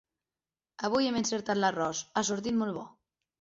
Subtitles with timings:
[0.87, 2.89] Avui hem encertat l'arròs: ha sortit molt bo!